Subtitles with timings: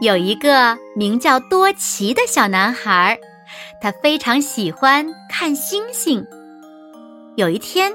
[0.00, 3.18] 有一个名叫多奇的小男孩，
[3.80, 6.22] 他非常喜欢看星星。
[7.36, 7.90] 有一天，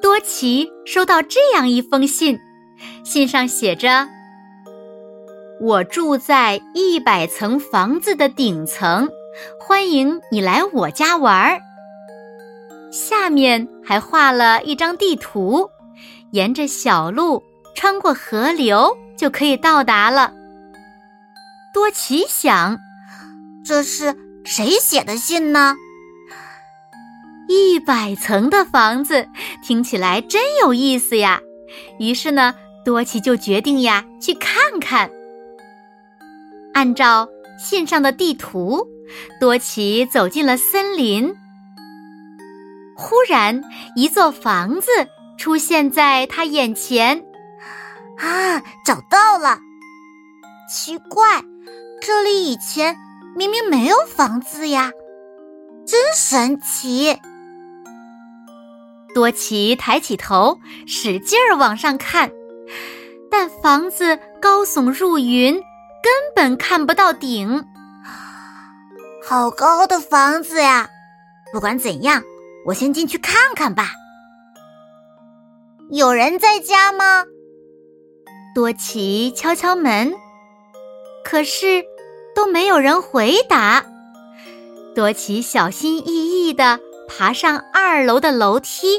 [0.00, 2.38] 多奇收到这样一封信，
[3.04, 4.06] 信上写着
[5.60, 9.08] ：“我住在一百层房子的顶层，
[9.58, 11.58] 欢迎你来我家玩儿。”
[12.92, 15.68] 下面还画了一张地图，
[16.30, 17.42] 沿着小路
[17.74, 20.32] 穿过河流就可以到达了。
[21.72, 22.78] 多奇想，
[23.64, 25.76] 这是谁写的信呢？
[27.48, 29.28] 一百层的房子
[29.62, 31.40] 听起来真有意思呀。
[31.98, 32.54] 于是呢，
[32.84, 35.10] 多奇就决定呀去看看。
[36.74, 38.86] 按照信上的地图，
[39.40, 41.34] 多奇走进了森林。
[42.96, 43.62] 忽然，
[43.94, 44.88] 一座房子
[45.38, 47.24] 出现在他眼前。
[48.18, 49.58] 啊，找到了！
[50.68, 51.42] 奇怪。
[52.00, 52.96] 这里以前
[53.36, 54.90] 明明没有房子呀，
[55.86, 57.18] 真神奇！
[59.14, 62.30] 多奇抬起头，使劲儿往上看，
[63.30, 67.64] 但房子高耸入云，根本看不到顶。
[69.22, 70.88] 好高的房子呀！
[71.52, 72.22] 不管怎样，
[72.64, 73.90] 我先进去看看吧。
[75.90, 77.24] 有人在家吗？
[78.54, 80.14] 多奇敲敲门。
[81.22, 81.84] 可是，
[82.40, 83.84] 都没有人回答。
[84.94, 88.98] 多奇小心翼翼地爬上二楼的楼梯。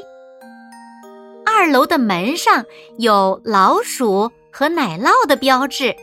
[1.43, 2.63] 二楼的门上
[2.99, 5.95] 有老鼠和奶酪的标志，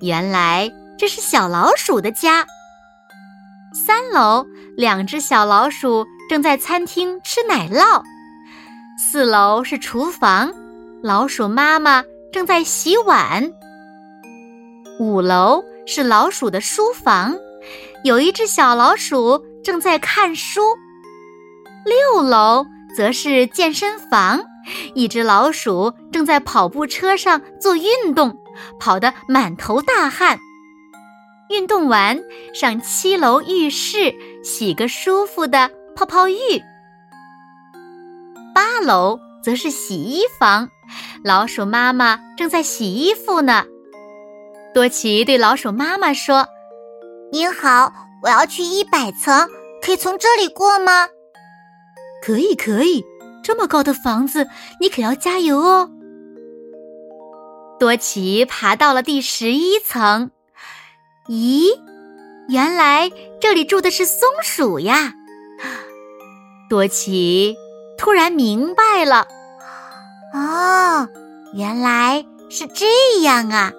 [0.00, 2.44] 原来这是小老鼠的家。
[3.72, 4.44] 三楼，
[4.76, 8.02] 两只小老鼠正在餐厅吃奶酪。
[8.98, 10.52] 四楼是厨房，
[11.00, 13.52] 老鼠妈妈正在洗碗。
[14.98, 17.36] 五楼是老鼠的书房，
[18.04, 20.60] 有一只小老鼠正在看书。
[21.84, 22.64] 六楼
[22.96, 24.40] 则是健身房，
[24.94, 28.36] 一只老鼠正在跑步车上做运动，
[28.78, 30.38] 跑得满头大汗。
[31.50, 32.18] 运动完，
[32.54, 36.36] 上七楼浴室洗个舒服的泡泡浴。
[38.54, 40.68] 八楼则是洗衣房，
[41.24, 43.64] 老鼠妈妈正在洗衣服呢。
[44.74, 46.46] 多奇对老鼠妈妈说
[47.30, 49.48] ：“您好，我要去一百层，
[49.82, 51.08] 可以从这里过吗
[52.24, 53.04] ？”“可以，可以，
[53.42, 54.48] 这么高的房子，
[54.80, 55.90] 你可要加油哦。”
[57.78, 60.30] 多奇爬到了第十一层，
[61.28, 61.78] 咦，
[62.48, 63.10] 原来
[63.40, 65.12] 这里住的是松鼠呀！
[66.70, 67.54] 多奇
[67.98, 69.26] 突然明白了，
[70.32, 71.06] 哦，
[71.54, 72.86] 原来是这
[73.22, 73.72] 样啊！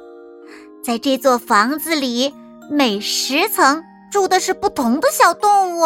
[0.84, 2.34] 在这座房子里，
[2.70, 5.84] 每十层住的是不同的小动物。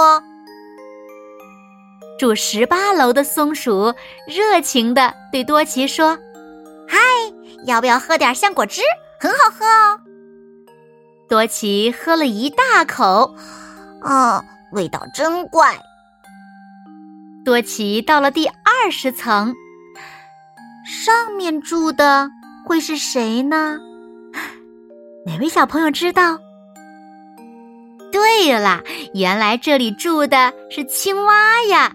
[2.18, 3.94] 住十八楼的松鼠
[4.28, 6.18] 热情的对多奇说
[6.90, 6.98] ：“嗨，
[7.66, 8.82] 要不要喝点香果汁？
[9.20, 10.02] 很好喝哦。”
[11.30, 13.36] 多奇喝了一大口，
[14.02, 15.78] 啊，味道真怪。
[17.46, 19.54] 多奇到了第二十层，
[20.86, 22.32] 上面住的
[22.66, 23.78] 会是谁呢？
[25.28, 26.40] 哪位小朋友知道？
[28.14, 28.82] 对了，
[29.14, 31.94] 原来这里住的是青蛙呀！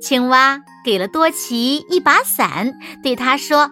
[0.00, 3.66] 青蛙给了多奇一把伞，对他说：“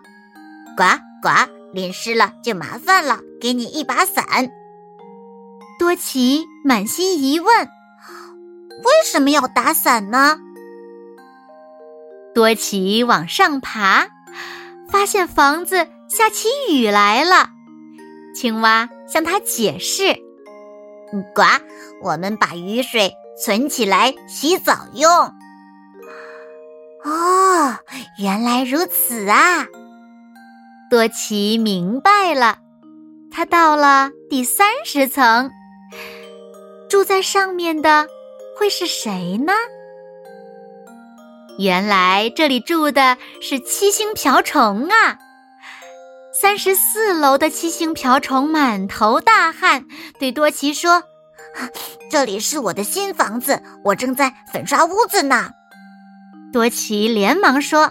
[0.77, 0.83] 呱
[1.23, 4.25] 呱，淋湿了就麻烦了，给你一把伞。”
[5.79, 7.69] 多奇满心疑问
[8.83, 10.41] ：“为什么要打伞呢？”
[12.35, 14.09] 多奇往上爬，
[14.91, 17.51] 发现房子下起雨来了。
[18.37, 20.13] 青蛙向他解释
[21.35, 21.43] ：“呱，
[22.03, 25.11] 我们把雨水存起来洗澡用。”
[27.03, 27.79] 哦，
[28.19, 29.65] 原来如此啊！
[30.91, 32.59] 多奇明白了。
[33.31, 35.51] 他到了第三十层，
[36.91, 38.07] 住在上面的
[38.59, 39.53] 会是谁呢？
[41.59, 45.19] 原来这里住的是七星瓢虫啊！
[46.39, 49.87] 三十四楼的七星瓢虫满头大汗，
[50.21, 51.03] 对多奇说
[52.11, 55.49] ：“这里是我的新房子，我正在粉刷屋子呢。”
[56.53, 57.91] 多奇连忙说：“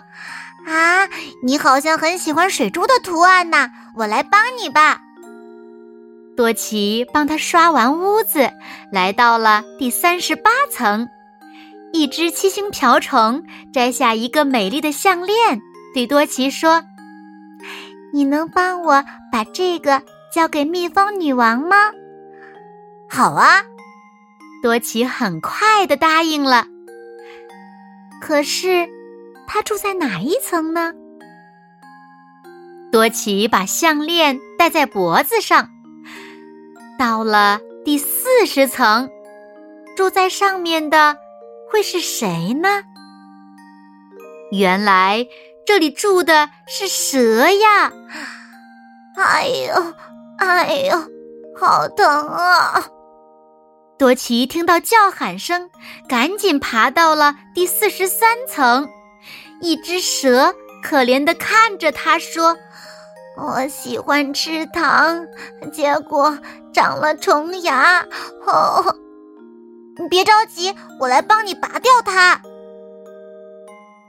[0.68, 1.10] 啊，
[1.44, 5.02] 你好像很喜欢水珠的图案呢，我来帮你吧。”
[6.38, 8.52] 多奇帮他刷完屋子，
[8.92, 11.10] 来到了第三十八层。
[11.94, 13.44] 一只七星瓢虫
[13.74, 15.60] 摘下一个美丽的项链，
[15.96, 16.84] 对多奇说
[18.16, 20.02] ：“你能帮我把这个
[20.34, 21.92] 交给蜜蜂女王吗
[23.12, 23.62] ？”“好啊！”
[24.64, 26.66] 多奇很快的答应了。
[28.22, 28.88] 可是，
[29.46, 30.94] 他住在哪一层呢？
[32.90, 35.70] 多奇把项链戴在脖子上。
[36.98, 39.10] 到了第四十层，
[39.98, 41.18] 住在上面的
[41.70, 42.82] 会是谁呢？
[44.52, 45.28] 原来
[45.66, 47.92] 这里住的是蛇呀！
[49.16, 49.94] 哎呦，
[50.38, 50.98] 哎呦，
[51.60, 52.86] 好疼啊！
[53.98, 55.70] 多奇听到叫喊声，
[56.08, 58.88] 赶紧爬到了第四十三层。
[59.62, 60.54] 一只蛇
[60.84, 62.56] 可怜的看着他说。
[63.38, 65.26] 我喜欢吃糖，
[65.74, 66.38] 结果
[66.74, 68.06] 长了虫牙。
[68.46, 68.96] 哦，
[69.98, 72.42] 你别着急，我来帮你拔掉它。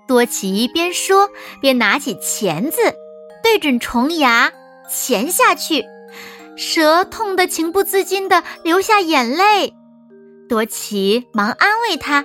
[0.06, 1.31] 多奇边说
[1.61, 2.79] 边拿起钳子，
[3.43, 4.53] 对准虫牙
[4.88, 5.85] 钳下去。
[6.56, 9.75] 蛇痛得情不自禁的流下眼泪。
[10.49, 12.25] 多奇忙安慰他：“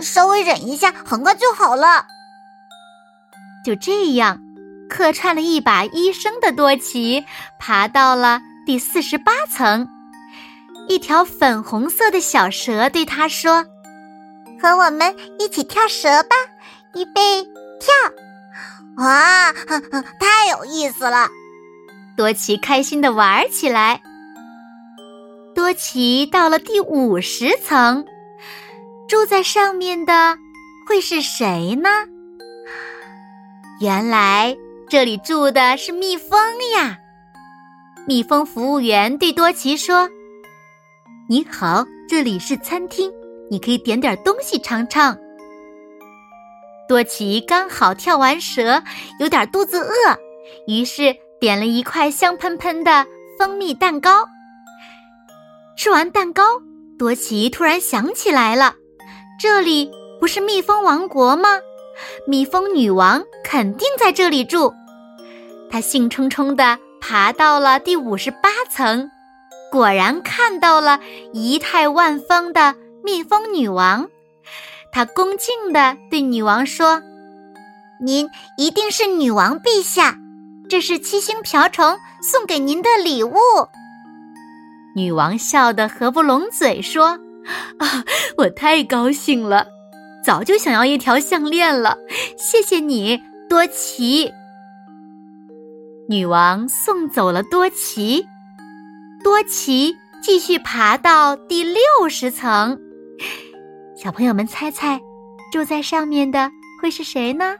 [0.00, 2.06] 稍微忍一下，很快就好了。”
[3.64, 4.40] 就这样。
[4.88, 7.24] 客串了一把医生的多奇，
[7.60, 9.88] 爬到了第四十八层。
[10.88, 13.64] 一条粉红色的小蛇对他说
[14.60, 16.34] ：“和我们一起跳蛇吧，
[16.94, 17.42] 预备
[17.78, 17.94] 跳！”
[18.98, 19.52] 哇，
[20.18, 21.28] 太有意思了！
[22.16, 24.00] 多奇开心的玩起来。
[25.54, 28.04] 多奇到了第五十层，
[29.08, 30.36] 住在上面的
[30.88, 31.88] 会是谁呢？
[33.80, 34.56] 原来。
[34.88, 36.36] 这里住的是蜜蜂
[36.74, 36.98] 呀！
[38.08, 40.10] 蜜蜂服务员对多奇说
[41.30, 43.08] ：“你好，这里是餐厅，
[43.48, 45.16] 你可以点点东西尝尝。”
[46.90, 48.82] 多奇刚好跳完蛇，
[49.20, 50.18] 有点肚子饿，
[50.66, 53.06] 于是点了一块香喷喷的
[53.38, 54.26] 蜂蜜蛋糕。
[55.76, 56.42] 吃完蛋糕，
[56.98, 58.74] 多奇突然想起来了：
[59.38, 59.88] 这里
[60.18, 61.60] 不是蜜蜂王国吗？
[62.26, 64.74] 蜜蜂女王肯定在这里住。
[65.70, 69.08] 他兴冲冲地爬到了第五十八层，
[69.70, 70.98] 果然看到了
[71.32, 74.08] 仪态万方的蜜蜂女王。
[74.92, 77.02] 他恭敬地对女王说
[78.02, 80.16] ：“您一定是女王陛下，
[80.68, 83.34] 这是七星瓢虫送给您的礼物。”
[84.96, 87.18] 女王笑得合不拢嘴，说
[87.78, 88.04] ：“啊，
[88.36, 89.66] 我太高兴了，
[90.24, 91.96] 早就想要一条项链了，
[92.36, 94.32] 谢谢你，多奇。”
[96.08, 98.26] 女王送走了多奇，
[99.22, 102.76] 多奇继续爬到第六十层。
[104.02, 104.98] 小朋友们猜猜，
[105.52, 106.50] 住在上面的
[106.80, 107.54] 会是谁呢？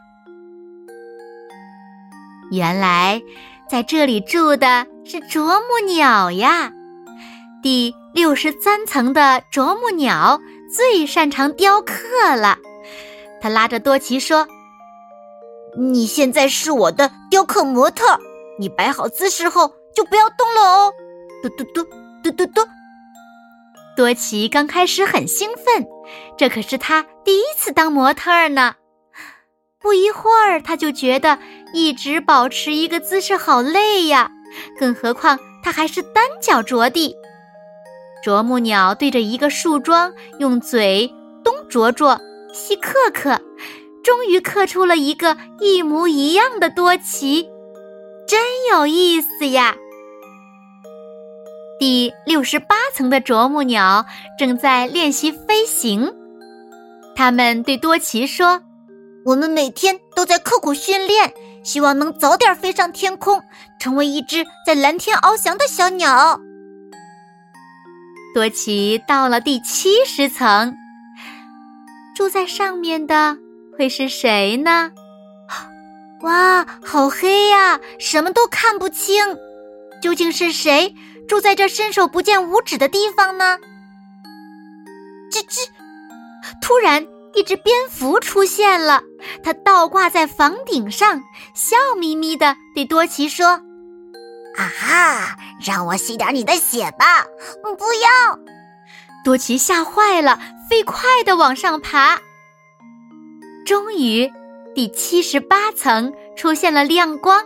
[2.50, 3.20] 原来
[3.68, 6.72] 在这里住的是啄木鸟呀！
[7.62, 10.40] 第六十三层的啄木鸟
[10.74, 11.94] 最擅长雕刻
[12.36, 12.56] 了。
[13.42, 14.48] 他拉着多奇说
[15.76, 18.18] ：“你现在是我的雕刻模特。”
[18.58, 20.92] 你摆好姿势后就不要动了哦！
[21.42, 21.84] 嘟嘟嘟
[22.22, 22.62] 嘟嘟嘟。
[23.96, 25.86] 多奇刚开始很兴奋，
[26.38, 28.74] 这可是他第一次当模特儿呢。
[29.80, 31.38] 不一会儿，他就觉得
[31.72, 34.30] 一直保持一个姿势好累呀，
[34.78, 37.14] 更何况他还是单脚着地。
[38.22, 41.10] 啄木鸟对着一个树桩，用嘴
[41.42, 42.20] 东啄啄，
[42.52, 43.40] 西刻刻，
[44.04, 47.48] 终于刻出了一个一模一样的多奇。
[48.26, 48.40] 真
[48.72, 49.74] 有意思呀！
[51.80, 54.04] 第六十八层的啄木鸟
[54.38, 56.12] 正在练习飞行。
[57.16, 58.60] 他们对多奇说
[59.24, 61.32] ：“我们每天都在刻苦训练，
[61.64, 63.42] 希望能早点飞上天空，
[63.80, 66.38] 成为一只在蓝天翱翔的小鸟。”
[68.34, 70.76] 多奇到了第七十层，
[72.14, 73.38] 住在上面的
[73.78, 74.92] 会是谁呢？
[76.20, 79.24] 哇，好黑呀，什么都看不清。
[80.02, 80.94] 究竟是谁
[81.30, 83.56] 住在这伸手不见五指的地方呢？
[85.30, 85.68] 吱吱！
[86.60, 89.00] 突然，一只蝙蝠出现了，
[89.40, 91.22] 它倒挂在房顶上，
[91.54, 93.46] 笑眯眯的对多奇说
[94.58, 95.36] ：“啊哈！
[95.64, 97.24] 让我吸点你的血吧！
[97.62, 98.36] 不要！
[99.24, 100.36] 多奇吓坏了，
[100.68, 102.18] 飞快的往上爬。
[103.64, 104.28] 终于，
[104.74, 107.40] 第七十八层出现了亮光。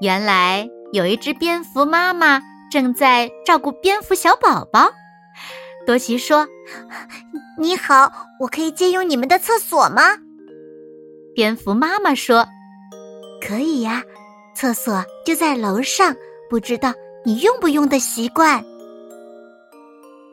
[0.00, 2.40] 原来有一只蝙蝠妈妈
[2.70, 4.90] 正在照顾蝙蝠小宝宝。
[5.86, 6.46] 多奇说
[7.58, 10.02] ：“你好，我可以借用你们的厕所吗？”
[11.34, 12.46] 蝙蝠妈妈说
[13.46, 14.02] ：“可以呀，
[14.54, 16.14] 厕所就在楼上，
[16.50, 16.92] 不知道
[17.24, 18.64] 你用不用的习惯。”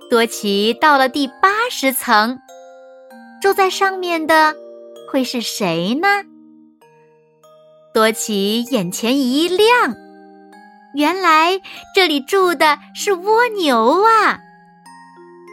[0.09, 2.39] 多奇到了第八十层，
[3.41, 4.55] 住在上面的
[5.11, 6.07] 会是谁呢？
[7.93, 9.95] 多奇眼前一亮，
[10.93, 11.59] 原来
[11.95, 14.39] 这里住的是蜗牛啊！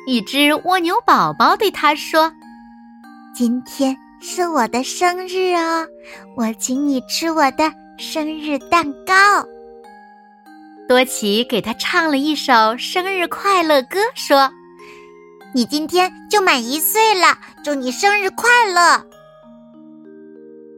[0.07, 2.33] 一只蜗牛宝宝对他说
[3.35, 5.87] ：“今天是我的生日哦，
[6.37, 9.15] 我请你吃我的生日蛋糕。”
[10.89, 14.51] 多奇给他唱了一首生日快乐歌，说
[15.55, 19.03] ：“你今天就满一岁了，祝你生日快乐！”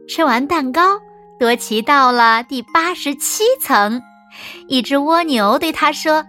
[0.07, 0.99] 吃完蛋糕，
[1.39, 3.99] 多奇到了第八十七层，
[4.67, 6.25] 一只蜗牛对他说：“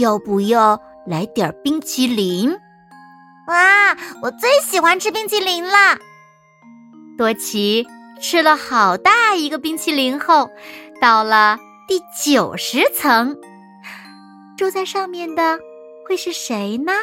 [0.00, 2.50] 要不要来点冰淇淋？”
[3.48, 5.98] 哇，我最喜欢吃冰淇淋了！
[7.18, 7.86] 多奇
[8.20, 10.50] 吃了好大一个冰淇淋后，
[11.00, 11.58] 到了。
[11.86, 13.36] 第九十层，
[14.56, 15.58] 住在上面的
[16.08, 16.94] 会是谁呢？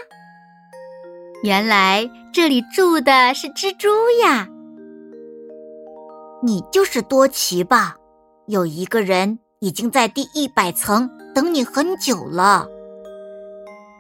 [1.43, 3.89] 原来这里住的是蜘蛛
[4.23, 4.47] 呀！
[6.41, 7.95] 你就是多奇吧？
[8.47, 12.67] 有一个人已经在第一百层等你很久了。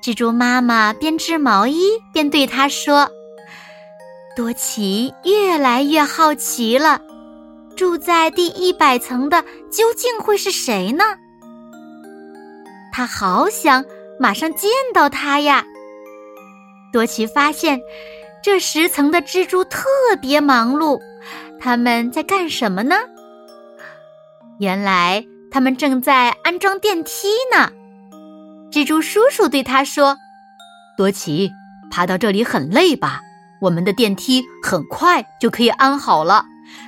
[0.01, 3.07] 蜘蛛妈妈边织毛衣边对他说
[4.35, 6.99] ：“多奇越来越好奇了。”
[7.77, 11.03] 住在第一百层的究竟会是谁呢？
[12.91, 13.85] 他好想
[14.19, 15.63] 马上见到他呀！
[16.91, 17.79] 多奇发现
[18.41, 19.85] 这十层的蜘蛛特
[20.19, 20.99] 别忙碌，
[21.59, 22.95] 他们在干什么呢？
[24.59, 27.69] 原来他们正在安装电梯呢。
[28.71, 30.17] 蜘蛛叔叔对他说
[30.97, 31.51] ：“多奇，
[31.91, 33.21] 爬到这里很累吧？
[33.61, 36.45] 我们的电梯很快就可以安好了。”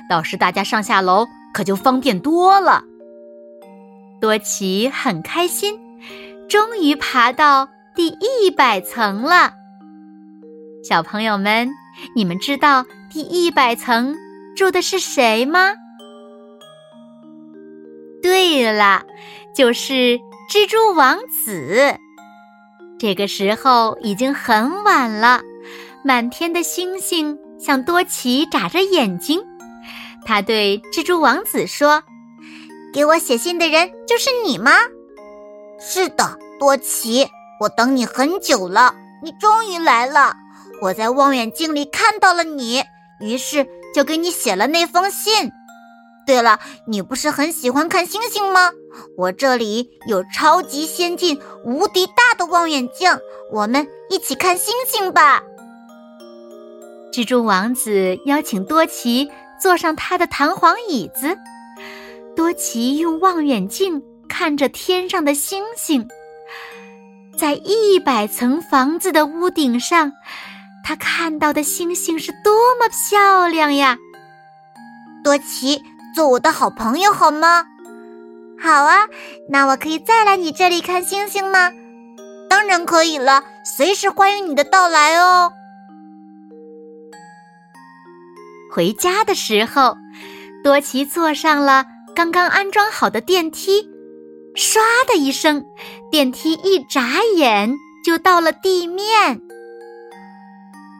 [0.08, 2.82] 到时大家上下楼可就方便多了。
[4.18, 5.78] 多奇很开心，
[6.48, 9.52] 终于爬到第一百层了。
[10.82, 11.70] 小朋友们，
[12.16, 14.16] 你们知道第一百层
[14.56, 15.74] 住的是谁吗？
[18.24, 19.02] 对了，
[19.54, 20.18] 就是
[20.50, 21.94] 蜘蛛王子。
[22.98, 25.42] 这个时候已经很晚了，
[26.02, 29.44] 满天的星星向多奇眨着眼睛。
[30.24, 32.02] 他对蜘蛛王子说
[32.94, 34.72] ：“给我写信的人就是你吗
[35.78, 37.28] ？”“是的，多奇，
[37.60, 40.34] 我等你很久了，你终于来了。
[40.80, 42.82] 我在望远镜里看到了你，
[43.20, 45.52] 于是就给你写了那封信。
[46.26, 48.72] 对了，你不是很喜欢看星星吗？
[49.16, 53.10] 我这里有超级先进、无敌大的望远镜，
[53.52, 55.42] 我们一起看星星吧。”
[57.12, 59.30] 蜘蛛王子邀请多奇。
[59.62, 61.38] 坐上他的弹簧椅子，
[62.36, 66.06] 多奇用望远镜看着天上的星星，
[67.38, 70.12] 在一百层房子的屋顶上，
[70.84, 73.96] 他看到的星星是多么漂亮呀！
[75.22, 75.80] 多奇，
[76.14, 77.66] 做我的好朋友好吗？
[78.60, 79.08] 好啊，
[79.48, 81.72] 那我可以再来你这里看星星吗？
[82.48, 85.52] 当然可以了，随时欢迎你的到来哦。
[88.72, 89.96] 回家的时候，
[90.62, 93.90] 多奇坐上了刚刚安装好的电梯，
[94.54, 94.78] 唰
[95.08, 95.64] 的一声，
[96.10, 99.40] 电梯一眨眼就到了地面。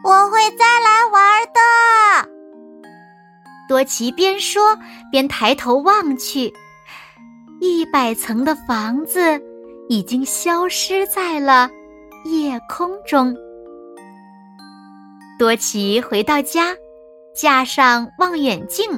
[0.03, 2.34] 我会再来玩的。
[3.67, 4.77] 多奇边说
[5.11, 6.53] 边抬头望去，
[7.59, 9.41] 一百层的房子
[9.89, 11.69] 已经消失在了
[12.25, 13.35] 夜空中。
[15.37, 16.75] 多奇回到家。
[17.35, 18.89] 架上望远镜，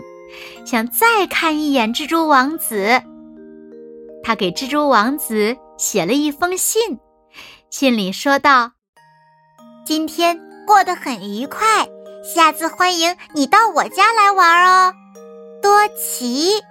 [0.64, 3.02] 想再看一眼蜘蛛王子。
[4.22, 7.00] 他给蜘蛛王子写了一封信，
[7.72, 8.74] 信里说道
[9.84, 11.90] ：“今天过得很愉快，
[12.28, 14.94] 下次欢迎你到我家来玩哦，
[15.62, 16.62] 多奇。”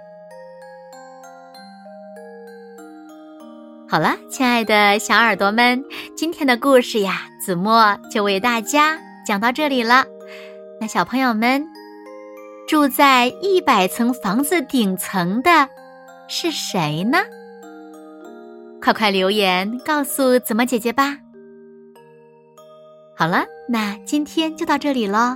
[3.89, 5.83] 好了，亲爱的小耳朵们，
[6.15, 10.05] 今天的故事呀，子墨就为大家讲到这里了。
[10.79, 11.65] 那小朋友们，
[12.67, 15.67] 住在一百层房子顶层的
[16.27, 17.17] 是谁呢？
[18.79, 21.17] 快快留言告诉子墨姐姐吧。
[23.15, 25.35] 好了，那今天就到这里喽。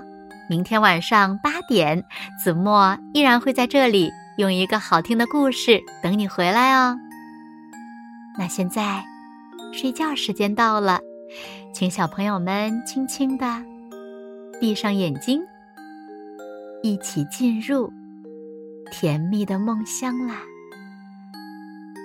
[0.52, 2.04] 明天晚上八点，
[2.38, 7.00] 子墨依然会在这里用一个好听的故事等你回来哦。
[8.38, 9.02] 那现在
[9.72, 11.00] 睡觉时间到了，
[11.74, 13.64] 请小朋友们轻轻的
[14.60, 15.42] 闭上眼睛，
[16.84, 17.90] 一起进入
[18.92, 20.36] 甜蜜的梦乡啦。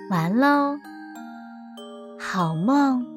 [0.09, 0.77] 完喽，
[2.17, 3.16] 好梦。